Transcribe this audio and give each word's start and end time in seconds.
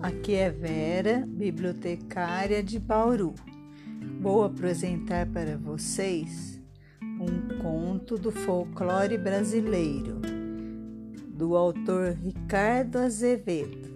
Aqui 0.00 0.34
é 0.34 0.48
Vera, 0.48 1.26
bibliotecária 1.26 2.62
de 2.62 2.78
Bauru. 2.78 3.34
Vou 4.20 4.44
apresentar 4.44 5.26
para 5.26 5.56
vocês 5.56 6.60
um 7.02 7.58
conto 7.60 8.16
do 8.16 8.30
folclore 8.30 9.18
brasileiro, 9.18 10.20
do 11.26 11.56
autor 11.56 12.12
Ricardo 12.12 12.98
Azevedo. 12.98 13.90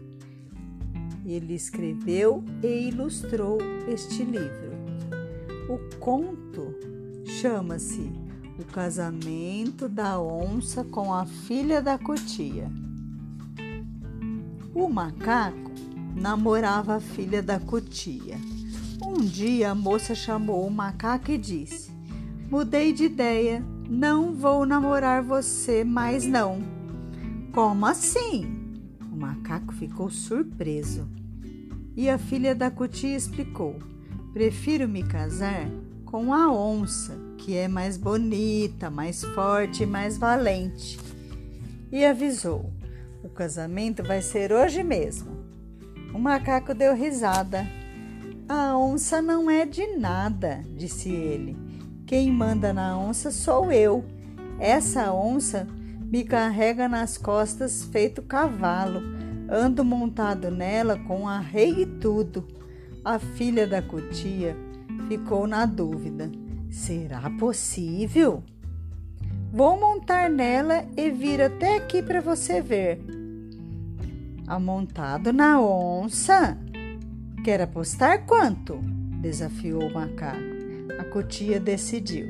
Ele 1.24 1.54
escreveu 1.54 2.42
e 2.64 2.88
ilustrou 2.88 3.58
este 3.86 4.24
livro. 4.24 4.72
O 5.68 5.98
conto 6.00 6.74
chama-se 7.40 8.10
O 8.58 8.64
Casamento 8.64 9.88
da 9.88 10.20
Onça 10.20 10.82
com 10.82 11.14
a 11.14 11.26
Filha 11.26 11.80
da 11.80 11.96
Cotia. 11.96 12.68
O 14.74 14.88
macaco 14.88 15.75
namorava 16.16 16.96
a 16.96 17.00
filha 17.00 17.42
da 17.42 17.60
cutia. 17.60 18.36
Um 19.00 19.20
dia 19.20 19.70
a 19.70 19.74
moça 19.74 20.14
chamou 20.14 20.66
o 20.66 20.70
macaco 20.70 21.30
e 21.30 21.38
disse: 21.38 21.90
Mudei 22.50 22.92
de 22.92 23.04
ideia, 23.04 23.62
não 23.88 24.34
vou 24.34 24.64
namorar 24.64 25.22
você 25.22 25.84
mais 25.84 26.26
não. 26.26 26.60
Como 27.52 27.86
assim? 27.86 28.46
O 29.12 29.16
macaco 29.16 29.72
ficou 29.74 30.10
surpreso. 30.10 31.06
E 31.94 32.08
a 32.08 32.18
filha 32.18 32.54
da 32.54 32.70
cutia 32.70 33.16
explicou: 33.16 33.78
Prefiro 34.32 34.88
me 34.88 35.02
casar 35.02 35.68
com 36.04 36.32
a 36.32 36.50
onça, 36.50 37.16
que 37.36 37.54
é 37.54 37.68
mais 37.68 37.96
bonita, 37.96 38.90
mais 38.90 39.22
forte 39.22 39.82
e 39.82 39.86
mais 39.86 40.16
valente. 40.16 40.98
E 41.92 42.04
avisou: 42.04 42.72
o 43.22 43.28
casamento 43.28 44.04
vai 44.04 44.22
ser 44.22 44.52
hoje 44.52 44.82
mesmo. 44.84 45.35
O 46.16 46.18
macaco 46.18 46.72
deu 46.72 46.94
risada. 46.94 47.66
A 48.48 48.74
onça 48.74 49.20
não 49.20 49.50
é 49.50 49.66
de 49.66 49.98
nada, 49.98 50.64
disse 50.74 51.10
ele. 51.10 51.54
Quem 52.06 52.32
manda 52.32 52.72
na 52.72 52.98
onça 52.98 53.30
sou 53.30 53.70
eu. 53.70 54.02
Essa 54.58 55.12
onça 55.12 55.68
me 56.10 56.24
carrega 56.24 56.88
nas 56.88 57.18
costas 57.18 57.84
feito 57.84 58.22
cavalo. 58.22 59.02
Ando 59.46 59.84
montado 59.84 60.50
nela 60.50 60.98
com 61.00 61.28
arreio 61.28 61.80
e 61.80 61.86
tudo. 61.86 62.48
A 63.04 63.18
filha 63.18 63.66
da 63.66 63.82
cutia 63.82 64.56
ficou 65.08 65.46
na 65.46 65.66
dúvida. 65.66 66.32
Será 66.70 67.28
possível? 67.28 68.42
Vou 69.52 69.78
montar 69.78 70.30
nela 70.30 70.86
e 70.96 71.10
vir 71.10 71.42
até 71.42 71.76
aqui 71.76 72.02
para 72.02 72.22
você 72.22 72.62
ver. 72.62 73.15
Amontado 74.46 75.32
na 75.32 75.60
onça? 75.60 76.56
Quer 77.42 77.60
apostar 77.62 78.24
quanto? 78.26 78.78
desafiou 79.20 79.82
o 79.82 79.92
macaco. 79.92 80.38
A 81.00 81.04
cotia 81.04 81.58
decidiu. 81.58 82.28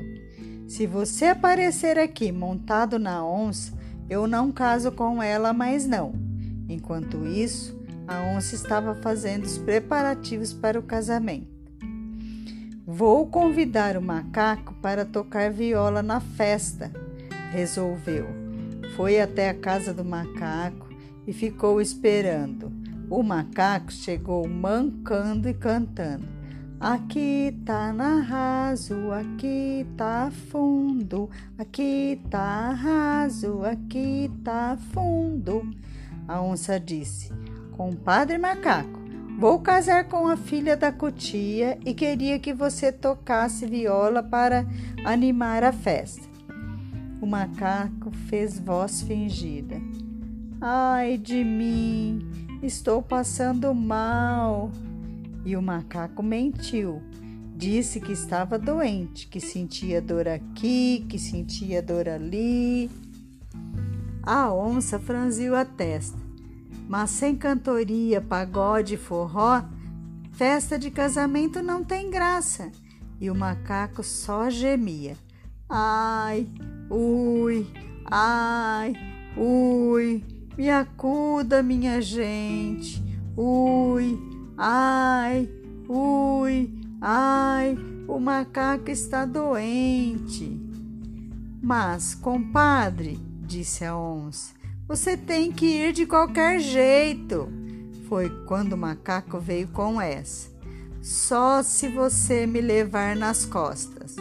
Se 0.67 0.87
você 0.87 1.25
aparecer 1.25 1.99
aqui 1.99 2.31
montado 2.31 2.97
na 2.97 3.23
onça, 3.23 3.71
eu 4.09 4.25
não 4.25 4.51
caso 4.51 4.91
com 4.91 5.21
ela 5.21 5.53
mais 5.53 5.85
não. 5.85 6.13
Enquanto 6.67 7.23
isso, 7.23 7.79
a 8.07 8.23
onça 8.35 8.55
estava 8.55 8.95
fazendo 8.95 9.43
os 9.45 9.59
preparativos 9.59 10.51
para 10.53 10.79
o 10.79 10.83
casamento. 10.83 11.55
Vou 12.83 13.27
convidar 13.27 13.95
o 13.95 14.01
macaco 14.01 14.73
para 14.81 15.05
tocar 15.05 15.51
viola 15.51 16.01
na 16.01 16.19
festa, 16.19 16.91
resolveu. 17.51 18.25
Foi 18.95 19.21
até 19.21 19.49
a 19.49 19.53
casa 19.53 19.93
do 19.93 20.03
macaco 20.03 20.86
e 21.27 21.33
ficou 21.33 21.81
esperando. 21.81 22.71
O 23.09 23.21
macaco 23.21 23.91
chegou 23.91 24.47
mancando 24.47 25.49
e 25.49 25.53
cantando. 25.53 26.25
Aqui 26.79 27.59
tá 27.65 27.91
na 27.91 28.21
raso, 28.21 29.11
aqui 29.11 29.85
tá 29.97 30.31
fundo, 30.51 31.29
aqui 31.57 32.21
tá 32.29 32.71
raso, 32.71 33.63
aqui 33.63 34.31
tá 34.43 34.77
fundo. 34.93 35.67
A 36.27 36.41
onça 36.41 36.79
disse: 36.79 37.31
Compadre 37.71 38.37
macaco, 38.37 38.99
vou 39.39 39.59
casar 39.59 40.05
com 40.05 40.27
a 40.27 40.37
filha 40.37 40.77
da 40.77 40.91
cutia 40.91 41.79
e 41.83 41.95
queria 41.95 42.37
que 42.37 42.53
você 42.53 42.91
tocasse 42.91 43.65
viola 43.65 44.21
para 44.21 44.63
animar 45.03 45.63
a 45.63 45.71
festa. 45.71 46.27
O 47.19 47.25
macaco 47.25 48.11
fez 48.29 48.59
voz 48.59 49.01
fingida. 49.01 49.81
Ai 50.59 51.19
de 51.19 51.43
mim, 51.43 52.59
estou 52.63 52.99
passando 53.01 53.73
mal. 53.75 54.71
E 55.45 55.55
o 55.55 55.61
macaco 55.61 56.23
mentiu. 56.23 56.99
Disse 57.55 57.99
que 57.99 58.11
estava 58.11 58.57
doente, 58.57 59.27
que 59.27 59.39
sentia 59.39 60.01
dor 60.01 60.27
aqui, 60.27 61.05
que 61.07 61.19
sentia 61.19 61.81
dor 61.81 62.09
ali. 62.09 62.89
A 64.23 64.51
onça 64.51 64.99
franziu 64.99 65.55
a 65.55 65.63
testa. 65.63 66.17
Mas 66.87 67.11
sem 67.11 67.35
cantoria, 67.35 68.19
pagode 68.19 68.97
forró, 68.97 69.63
festa 70.31 70.77
de 70.79 70.89
casamento 70.89 71.61
não 71.61 71.83
tem 71.83 72.09
graça. 72.09 72.71
E 73.21 73.29
o 73.29 73.35
macaco 73.35 74.03
só 74.03 74.49
gemia. 74.49 75.15
Ai, 75.69 76.47
ui, 76.89 77.67
ai, 78.05 78.93
ui. 79.35 80.36
Me 80.57 80.71
acuda, 80.71 81.61
minha 81.61 82.01
gente. 82.01 83.03
Ui, 83.37 84.19
ai, 84.57 85.47
ui, 85.87 86.73
ai, 86.99 87.77
o 88.07 88.19
macaco 88.19 88.89
está 88.89 89.23
doente. 89.23 90.59
Mas, 91.61 92.15
compadre, 92.15 93.19
disse 93.45 93.85
a 93.85 93.95
onça, 93.95 94.55
você 94.87 95.15
tem 95.15 95.51
que 95.51 95.67
ir 95.67 95.93
de 95.93 96.07
qualquer 96.07 96.59
jeito. 96.59 97.47
Foi 98.09 98.27
quando 98.47 98.73
o 98.73 98.77
macaco 98.77 99.39
veio 99.39 99.67
com 99.67 100.01
essa. 100.01 100.49
Só 101.03 101.61
se 101.61 101.87
você 101.87 102.47
me 102.47 102.61
levar 102.61 103.15
nas 103.15 103.45
costas. 103.45 104.15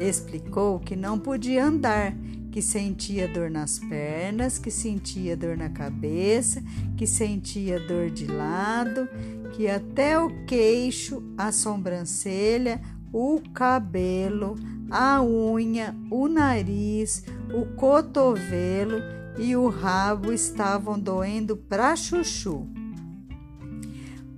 Explicou 0.00 0.80
que 0.80 0.96
não 0.96 1.20
podia 1.20 1.66
andar 1.66 2.16
que 2.52 2.60
sentia 2.60 3.26
dor 3.26 3.50
nas 3.50 3.78
pernas, 3.78 4.58
que 4.58 4.70
sentia 4.70 5.34
dor 5.34 5.56
na 5.56 5.70
cabeça, 5.70 6.62
que 6.98 7.06
sentia 7.06 7.80
dor 7.80 8.10
de 8.10 8.26
lado, 8.26 9.08
que 9.52 9.66
até 9.66 10.18
o 10.18 10.44
queixo, 10.44 11.22
a 11.36 11.50
sobrancelha, 11.50 12.78
o 13.10 13.40
cabelo, 13.54 14.54
a 14.90 15.22
unha, 15.22 15.96
o 16.10 16.28
nariz, 16.28 17.24
o 17.54 17.74
cotovelo 17.74 18.98
e 19.38 19.56
o 19.56 19.68
rabo 19.68 20.30
estavam 20.30 21.00
doendo 21.00 21.56
pra 21.56 21.96
chuchu. 21.96 22.68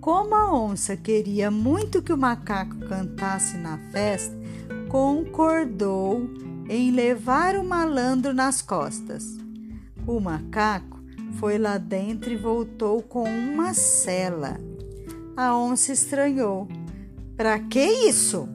Como 0.01 0.37
a 0.37 0.55
onça 0.55 0.97
queria 0.97 1.51
muito 1.51 2.01
que 2.01 2.13
o 2.13 2.19
macaco 2.19 2.77
cantasse 2.87 3.57
na 3.57 3.77
festa, 3.91 4.39
concordou 4.89 6.29
em 6.69 6.91
levar 6.91 7.57
o 7.57 7.65
malandro 7.65 8.33
nas 8.33 8.63
costas. 8.63 9.39
O 10.07 10.21
macaco 10.21 11.03
foi 11.39 11.59
lá 11.59 11.79
dentro 11.79 12.33
e 12.33 12.37
voltou 12.37 13.03
com 13.03 13.25
uma 13.25 13.75
cela. 13.75 14.59
A 15.37 15.57
onça 15.57 15.93
estranhou. 15.93 16.69
Para 17.37 17.59
que 17.59 17.83
isso? 17.83 18.49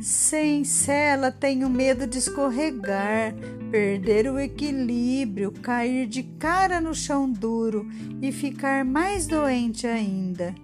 Sem 0.00 0.64
cela 0.64 1.30
tenho 1.30 1.68
medo 1.68 2.06
de 2.06 2.18
escorregar, 2.18 3.34
perder 3.70 4.30
o 4.30 4.38
equilíbrio, 4.38 5.52
cair 5.52 6.06
de 6.06 6.22
cara 6.22 6.80
no 6.80 6.94
chão 6.94 7.30
duro 7.30 7.86
e 8.20 8.32
ficar 8.32 8.84
mais 8.84 9.26
doente 9.26 9.86
ainda. 9.86 10.54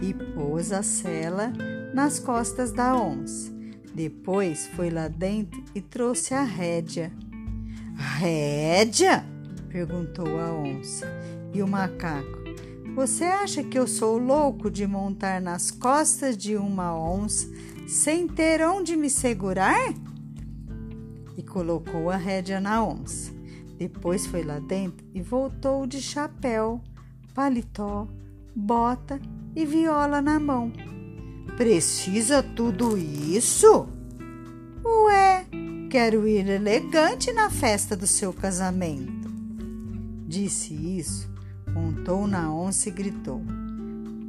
E 0.00 0.14
pôs 0.34 0.72
a 0.72 0.82
cela 0.82 1.52
nas 1.94 2.18
costas 2.18 2.72
da 2.72 2.96
onça. 2.96 3.61
Depois 3.94 4.66
foi 4.68 4.88
lá 4.88 5.08
dentro 5.08 5.62
e 5.74 5.80
trouxe 5.80 6.32
a 6.32 6.42
rédea. 6.42 7.12
Rédea? 7.94 9.24
perguntou 9.68 10.38
a 10.38 10.52
onça. 10.52 11.06
E 11.52 11.62
o 11.62 11.68
macaco: 11.68 12.38
Você 12.94 13.24
acha 13.24 13.62
que 13.62 13.78
eu 13.78 13.86
sou 13.86 14.16
louco 14.16 14.70
de 14.70 14.86
montar 14.86 15.40
nas 15.40 15.70
costas 15.70 16.36
de 16.36 16.56
uma 16.56 16.98
onça 16.98 17.46
sem 17.86 18.26
ter 18.26 18.62
onde 18.62 18.96
me 18.96 19.10
segurar? 19.10 19.92
E 21.36 21.42
colocou 21.42 22.08
a 22.10 22.16
rédea 22.16 22.60
na 22.60 22.82
onça. 22.82 23.32
Depois 23.76 24.26
foi 24.26 24.42
lá 24.42 24.58
dentro 24.58 25.04
e 25.12 25.20
voltou 25.20 25.86
de 25.86 26.00
chapéu, 26.00 26.80
paletó, 27.34 28.06
bota 28.54 29.20
e 29.54 29.66
viola 29.66 30.22
na 30.22 30.38
mão. 30.38 30.72
Precisa 31.56 32.42
tudo 32.42 32.96
isso? 32.96 33.88
Ué, 34.84 35.46
quero 35.90 36.26
ir 36.26 36.48
elegante 36.48 37.32
na 37.32 37.50
festa 37.50 37.96
do 37.96 38.06
seu 38.06 38.32
casamento. 38.32 39.30
Disse 40.26 40.74
isso 40.74 41.32
montou 41.72 42.26
na 42.26 42.52
onça 42.52 42.88
e 42.88 42.92
gritou: 42.92 43.42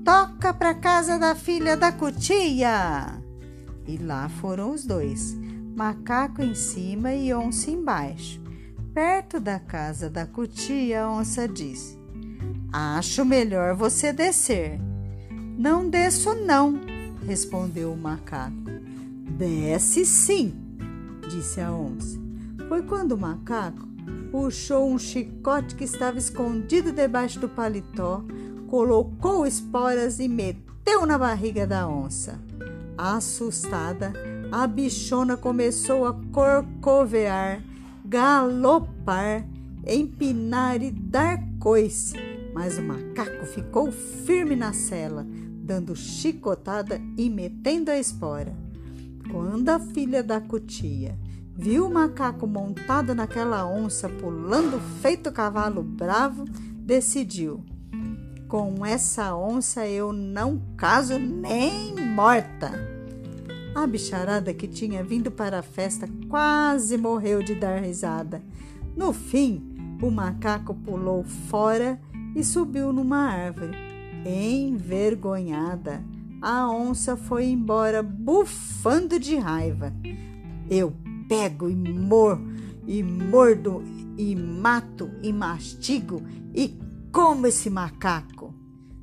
Toca 0.04 0.54
pra 0.54 0.74
casa 0.74 1.18
da 1.20 1.36
filha 1.36 1.76
da 1.76 1.92
cutia! 1.92 3.22
E 3.86 3.98
lá 3.98 4.30
foram 4.30 4.72
os 4.72 4.86
dois, 4.86 5.38
macaco 5.76 6.42
em 6.42 6.56
cima 6.56 7.14
e 7.14 7.34
onça 7.34 7.70
embaixo. 7.70 8.42
Perto 8.94 9.40
da 9.40 9.60
casa 9.60 10.10
da 10.10 10.26
cutia, 10.26 11.04
a 11.04 11.12
onça 11.12 11.48
disse: 11.48 11.98
Acho 12.72 13.26
melhor 13.26 13.76
você 13.76 14.14
descer. 14.14 14.80
Não 15.58 15.88
desço, 15.90 16.34
não, 16.34 16.80
respondeu 17.24 17.94
o 17.94 17.98
macaco. 17.98 18.54
Desce 19.38 20.06
sim, 20.06 20.54
disse 21.30 21.60
a 21.60 21.72
onça. 21.72 22.20
Foi 22.68 22.84
quando 22.84 23.14
o 23.14 23.18
macaco 23.18 23.88
puxou 24.32 24.92
um 24.92 24.98
chicote 24.98 25.76
que 25.76 25.84
estava 25.84 26.18
escondido 26.18 26.92
debaixo 26.92 27.40
do 27.40 27.48
paletó, 27.48 28.24
colocou 28.68 29.46
esporas 29.46 30.20
e 30.20 30.28
meteu 30.28 31.06
na 31.06 31.18
barriga 31.18 31.66
da 31.66 31.88
onça. 31.88 32.40
Assustada, 32.98 34.14
a 34.52 34.68
bichona 34.68 35.38
começou 35.38 36.06
a 36.06 36.14
corcovear, 36.32 37.64
galopar, 38.06 39.48
empinar 39.86 40.82
e 40.82 40.92
dar 40.92 41.40
coice, 41.60 42.16
mas 42.54 42.78
o 42.78 42.84
macaco 42.84 43.46
ficou 43.46 43.92
firme 43.92 44.56
na 44.56 44.74
cela, 44.74 45.26
dando 45.64 45.96
chicotada 45.96 47.00
e 47.18 47.30
metendo 47.30 47.90
a 47.90 47.98
espora. 47.98 48.54
Quando 49.32 49.70
a 49.70 49.80
filha 49.80 50.22
da 50.22 50.42
cutia 50.42 51.18
viu 51.56 51.88
o 51.88 51.94
macaco 51.94 52.46
montado 52.46 53.16
naquela 53.16 53.66
onça 53.66 54.10
pulando 54.10 54.80
feito 55.02 55.32
cavalo 55.32 55.82
bravo, 55.82 56.44
decidiu: 56.86 57.64
com 58.50 58.86
essa 58.86 59.36
onça 59.36 59.88
eu 59.88 60.12
não 60.12 60.62
caso 60.76 61.18
nem 61.18 61.96
morta. 61.96 62.72
A 63.74 63.88
bicharada 63.88 64.54
que 64.54 64.68
tinha 64.68 65.04
vindo 65.04 65.32
para 65.32 65.60
a 65.60 65.64
festa 65.64 66.08
quase 66.30 66.98
morreu 66.98 67.42
de 67.42 67.56
dar 67.56 67.82
risada. 67.82 68.44
No 68.96 69.12
fim, 69.14 69.98
o 70.00 70.12
macaco 70.12 70.76
pulou 70.76 71.24
fora 71.24 72.00
e 72.36 72.44
subiu 72.44 72.94
numa 72.94 73.30
árvore. 73.30 73.93
Envergonhada, 74.26 76.04
a 76.42 76.70
onça 76.70 77.18
foi 77.18 77.46
embora 77.46 78.02
bufando 78.02 79.20
de 79.20 79.36
raiva. 79.36 79.94
Eu 80.70 80.94
pego 81.28 81.70
e 81.70 81.76
mor 81.76 82.40
e 82.88 83.04
mordo 83.04 83.84
e 84.18 84.36
mato 84.36 85.10
e 85.22 85.34
mastigo 85.34 86.22
e 86.54 86.80
como 87.12 87.48
esse 87.48 87.70
macaco! 87.70 88.54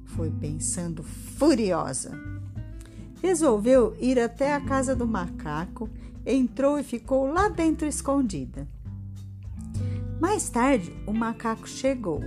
Foi 0.04 0.30
pensando 0.30 1.02
furiosa. 1.02 2.12
Resolveu 3.22 3.94
ir 4.00 4.18
até 4.18 4.54
a 4.54 4.60
casa 4.60 4.96
do 4.96 5.06
macaco, 5.06 5.88
entrou 6.26 6.78
e 6.78 6.82
ficou 6.82 7.30
lá 7.30 7.48
dentro 7.48 7.86
escondida. 7.86 8.66
Mais 10.20 10.48
tarde, 10.48 10.92
o 11.06 11.12
macaco 11.12 11.68
chegou. 11.68 12.20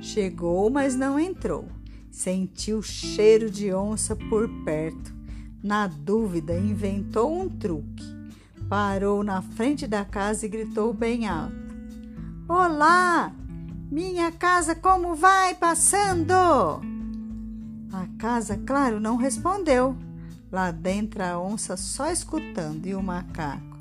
Chegou, 0.00 0.68
mas 0.70 0.94
não 0.94 1.18
entrou. 1.18 1.66
Sentiu 2.14 2.80
cheiro 2.80 3.50
de 3.50 3.74
onça 3.74 4.14
por 4.14 4.48
perto. 4.64 5.12
Na 5.60 5.88
dúvida, 5.88 6.56
inventou 6.56 7.42
um 7.42 7.48
truque. 7.48 8.04
Parou 8.68 9.24
na 9.24 9.42
frente 9.42 9.88
da 9.88 10.04
casa 10.04 10.46
e 10.46 10.48
gritou 10.48 10.94
bem 10.94 11.26
alto: 11.26 11.74
Olá! 12.48 13.34
Minha 13.90 14.30
casa 14.30 14.76
como 14.76 15.16
vai 15.16 15.56
passando? 15.56 16.32
A 17.92 18.06
casa, 18.16 18.60
claro, 18.64 19.00
não 19.00 19.16
respondeu. 19.16 19.96
Lá 20.52 20.70
dentro 20.70 21.20
a 21.20 21.38
onça 21.38 21.76
só 21.76 22.12
escutando 22.12 22.86
e 22.86 22.94
o 22.94 23.02
macaco. 23.02 23.76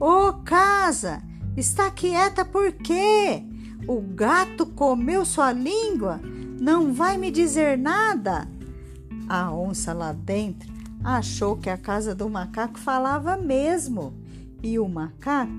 Ô 0.00 0.28
oh, 0.28 0.32
casa, 0.42 1.22
está 1.54 1.90
quieta 1.90 2.46
por 2.46 2.72
quê? 2.72 3.44
O 3.86 4.00
gato 4.00 4.64
comeu 4.64 5.26
sua 5.26 5.52
língua? 5.52 6.18
Não 6.60 6.92
vai 6.92 7.16
me 7.18 7.30
dizer 7.30 7.76
nada? 7.76 8.48
A 9.28 9.52
onça 9.52 9.92
lá 9.92 10.12
dentro 10.12 10.72
achou 11.02 11.56
que 11.56 11.68
a 11.68 11.76
casa 11.76 12.14
do 12.14 12.28
macaco 12.28 12.78
falava 12.78 13.36
mesmo. 13.36 14.14
E 14.62 14.78
o 14.78 14.88
macaco? 14.88 15.52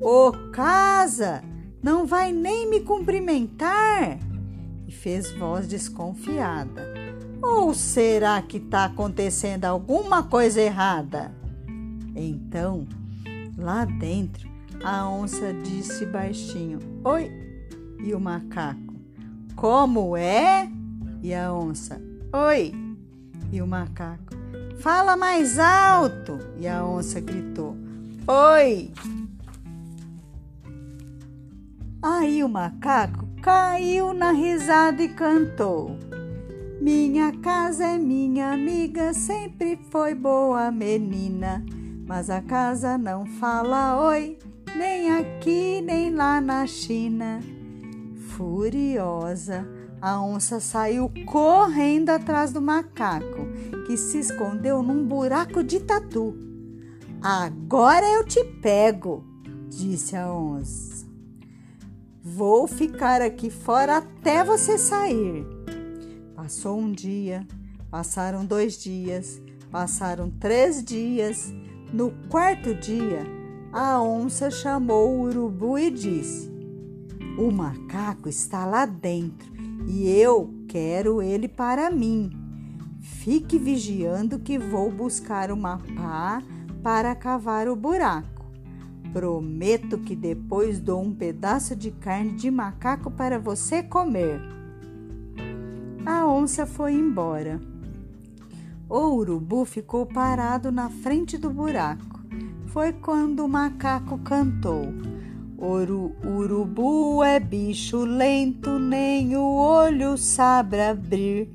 Ô 0.00 0.28
oh, 0.28 0.32
casa, 0.50 1.42
não 1.82 2.06
vai 2.06 2.32
nem 2.32 2.68
me 2.68 2.80
cumprimentar? 2.80 4.18
E 4.86 4.92
fez 4.92 5.30
voz 5.32 5.68
desconfiada. 5.68 6.82
Ou 7.42 7.72
será 7.74 8.40
que 8.42 8.56
está 8.56 8.86
acontecendo 8.86 9.64
alguma 9.64 10.22
coisa 10.22 10.60
errada? 10.60 11.32
Então, 12.14 12.86
lá 13.56 13.84
dentro, 13.84 14.48
a 14.82 15.08
onça 15.08 15.52
disse 15.52 16.06
baixinho: 16.06 16.80
Oi! 17.04 17.30
E 18.02 18.14
o 18.14 18.20
macaco: 18.20 18.85
Como 19.56 20.14
é? 20.18 20.70
E 21.22 21.32
a 21.32 21.50
onça: 21.50 21.98
Oi! 22.30 22.74
E 23.50 23.62
o 23.62 23.66
macaco: 23.66 24.34
Fala 24.80 25.16
mais 25.16 25.58
alto! 25.58 26.38
E 26.58 26.68
a 26.68 26.84
onça 26.84 27.20
gritou: 27.20 27.74
Oi! 28.28 28.92
Aí 32.02 32.44
o 32.44 32.48
macaco 32.50 33.26
caiu 33.40 34.12
na 34.12 34.30
risada 34.30 35.02
e 35.02 35.08
cantou: 35.08 35.96
Minha 36.78 37.32
casa 37.38 37.86
é 37.86 37.98
minha 37.98 38.52
amiga, 38.52 39.14
sempre 39.14 39.78
foi 39.90 40.14
boa 40.14 40.70
menina, 40.70 41.64
mas 42.06 42.28
a 42.28 42.42
casa 42.42 42.98
não 42.98 43.24
fala 43.24 43.98
oi, 44.02 44.36
nem 44.76 45.10
aqui 45.12 45.80
nem 45.80 46.14
lá 46.14 46.42
na 46.42 46.66
China. 46.66 47.40
Furiosa, 48.36 49.66
a 49.98 50.22
onça 50.22 50.60
saiu 50.60 51.10
correndo 51.24 52.10
atrás 52.10 52.52
do 52.52 52.60
macaco, 52.60 53.46
que 53.86 53.96
se 53.96 54.18
escondeu 54.18 54.82
num 54.82 55.06
buraco 55.06 55.64
de 55.64 55.80
tatu. 55.80 56.36
Agora 57.22 58.06
eu 58.06 58.26
te 58.26 58.44
pego, 58.44 59.24
disse 59.70 60.14
a 60.14 60.30
onça. 60.30 61.06
Vou 62.22 62.66
ficar 62.66 63.22
aqui 63.22 63.48
fora 63.48 63.96
até 63.96 64.44
você 64.44 64.76
sair. 64.76 65.46
Passou 66.34 66.78
um 66.78 66.92
dia, 66.92 67.46
passaram 67.90 68.44
dois 68.44 68.76
dias, 68.76 69.40
passaram 69.70 70.28
três 70.28 70.84
dias. 70.84 71.50
No 71.90 72.10
quarto 72.28 72.74
dia, 72.74 73.22
a 73.72 74.02
onça 74.02 74.50
chamou 74.50 75.14
o 75.14 75.20
urubu 75.22 75.78
e 75.78 75.90
disse: 75.90 76.55
O 77.38 77.50
macaco 77.50 78.28
está 78.28 78.64
lá 78.64 78.86
dentro 78.86 79.52
e 79.86 80.08
eu 80.08 80.52
quero 80.68 81.20
ele 81.22 81.48
para 81.48 81.90
mim. 81.90 82.30
Fique 83.00 83.58
vigiando 83.58 84.38
que 84.38 84.58
vou 84.58 84.90
buscar 84.90 85.50
uma 85.50 85.78
pá 85.78 86.42
para 86.82 87.14
cavar 87.14 87.68
o 87.68 87.76
buraco. 87.76 88.44
Prometo 89.12 89.98
que 89.98 90.14
depois 90.14 90.78
dou 90.78 91.02
um 91.02 91.12
pedaço 91.14 91.74
de 91.74 91.90
carne 91.90 92.32
de 92.32 92.50
macaco 92.50 93.10
para 93.10 93.38
você 93.38 93.82
comer. 93.82 94.40
A 96.04 96.26
onça 96.26 96.66
foi 96.66 96.94
embora. 96.94 97.60
O 98.88 99.16
urubu 99.16 99.64
ficou 99.64 100.06
parado 100.06 100.70
na 100.70 100.88
frente 100.88 101.36
do 101.36 101.50
buraco. 101.50 102.20
Foi 102.66 102.92
quando 102.92 103.44
o 103.44 103.48
macaco 103.48 104.18
cantou. 104.18 104.92
Oru, 105.58 106.14
urubu 106.22 107.24
é 107.24 107.40
bicho 107.40 108.04
lento, 108.04 108.78
nem 108.78 109.36
o 109.36 109.54
olho 109.54 110.18
sabe 110.18 110.78
abrir. 110.78 111.50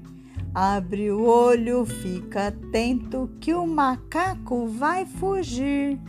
Abre 0.56 1.12
o 1.12 1.24
olho, 1.24 1.86
fica 1.86 2.48
atento 2.48 3.30
que 3.40 3.54
o 3.54 3.66
macaco 3.68 4.66
vai 4.66 5.06
fugir. 5.06 6.00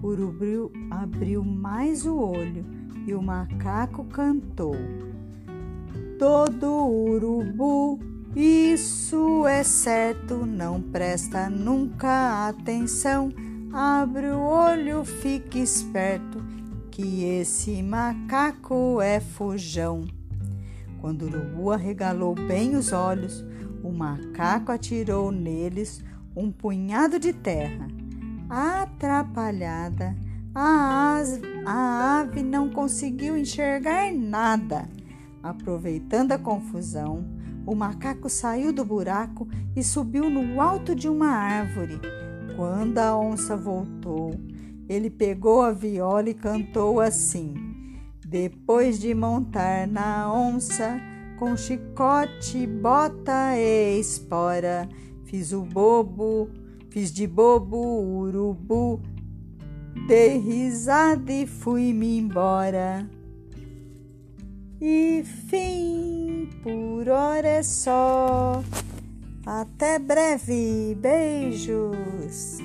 Urubu 0.00 0.70
abriu 0.88 1.42
mais 1.44 2.06
o 2.06 2.16
olho 2.16 2.64
e 3.06 3.12
o 3.12 3.20
macaco 3.20 4.04
cantou. 4.04 4.76
Todo 6.20 6.86
urubu, 6.86 7.98
isso 8.36 9.46
é 9.46 9.64
certo, 9.64 10.46
não 10.46 10.80
presta 10.80 11.50
nunca 11.50 12.48
atenção. 12.48 13.30
Abre 13.72 14.28
o 14.28 14.38
olho, 14.38 15.04
fique 15.04 15.58
esperto, 15.58 16.42
que 16.96 17.24
esse 17.24 17.82
macaco 17.82 19.02
é 19.02 19.20
fujão. 19.20 20.06
Quando 20.98 21.22
o 21.22 21.26
urubu 21.26 21.70
arregalou 21.70 22.34
bem 22.34 22.74
os 22.74 22.90
olhos, 22.90 23.44
o 23.84 23.92
macaco 23.92 24.72
atirou 24.72 25.30
neles 25.30 26.02
um 26.34 26.50
punhado 26.50 27.20
de 27.20 27.34
terra 27.34 27.86
Atrapalhada, 28.48 30.16
a 30.54 31.18
ave, 31.18 31.42
a 31.66 32.20
ave 32.20 32.42
não 32.42 32.70
conseguiu 32.70 33.36
enxergar 33.36 34.10
nada. 34.14 34.88
Aproveitando 35.42 36.32
a 36.32 36.38
confusão, 36.38 37.26
o 37.66 37.74
macaco 37.74 38.30
saiu 38.30 38.72
do 38.72 38.86
buraco 38.86 39.46
e 39.76 39.84
subiu 39.84 40.30
no 40.30 40.62
alto 40.62 40.94
de 40.94 41.10
uma 41.10 41.28
árvore. 41.28 42.00
Quando 42.56 42.96
a 42.98 43.14
onça 43.18 43.54
voltou, 43.54 44.30
ele 44.88 45.10
pegou 45.10 45.62
a 45.62 45.72
viola 45.72 46.30
e 46.30 46.34
cantou 46.34 47.00
assim: 47.00 47.54
Depois 48.24 48.98
de 48.98 49.14
montar 49.14 49.86
na 49.86 50.32
onça, 50.32 51.00
com 51.38 51.56
chicote, 51.56 52.66
bota 52.66 53.56
e 53.56 53.98
espora, 53.98 54.88
fiz 55.24 55.52
o 55.52 55.62
bobo, 55.62 56.48
fiz 56.90 57.12
de 57.12 57.26
bobo 57.26 57.76
urubu, 57.76 59.00
dei 60.06 60.38
risada 60.38 61.32
e 61.32 61.46
fui-me 61.46 62.18
embora. 62.18 63.08
E 64.80 65.24
fim, 65.24 66.48
por 66.62 67.08
hora 67.08 67.48
é 67.48 67.62
só. 67.62 68.62
Até 69.46 69.98
breve, 69.98 70.96
beijos. 71.00 72.58